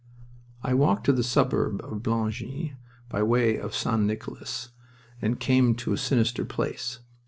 [0.63, 2.73] I walked to the suburb of Blangy
[3.07, 3.99] by way of St.
[4.01, 4.69] Nicolas
[5.21, 7.01] and came to a sinister place.